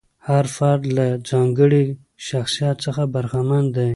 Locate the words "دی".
3.75-3.89